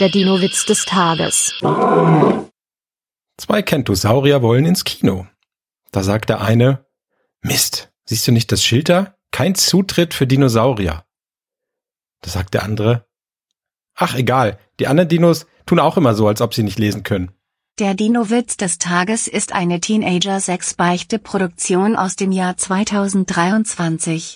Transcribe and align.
Der 0.00 0.08
Dino-Witz 0.08 0.66
des 0.66 0.86
Tages. 0.86 1.54
Zwei 3.36 3.62
Kentosaurier 3.62 4.42
wollen 4.42 4.64
ins 4.64 4.82
Kino. 4.82 5.28
Da 5.92 6.02
sagt 6.02 6.30
der 6.30 6.40
eine, 6.40 6.84
Mist, 7.42 7.92
siehst 8.04 8.26
du 8.26 8.32
nicht 8.32 8.50
das 8.50 8.64
Schild 8.64 8.88
da? 8.88 9.14
Kein 9.30 9.54
Zutritt 9.54 10.12
für 10.12 10.26
Dinosaurier. 10.26 11.04
Da 12.22 12.30
sagt 12.30 12.54
der 12.54 12.64
andere, 12.64 13.06
ach 13.94 14.16
egal, 14.16 14.58
die 14.80 14.88
anderen 14.88 15.08
Dinos 15.08 15.46
tun 15.64 15.78
auch 15.78 15.96
immer 15.96 16.16
so, 16.16 16.26
als 16.26 16.40
ob 16.40 16.54
sie 16.54 16.64
nicht 16.64 16.80
lesen 16.80 17.04
können. 17.04 17.30
Der 17.78 17.94
Dino-Witz 17.94 18.56
des 18.56 18.78
Tages 18.78 19.28
ist 19.28 19.52
eine 19.52 19.78
Teenager-6-Beichte-Produktion 19.80 21.94
aus 21.94 22.16
dem 22.16 22.32
Jahr 22.32 22.56
2023. 22.56 24.32